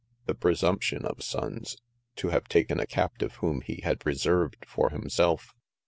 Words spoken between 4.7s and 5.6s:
himself.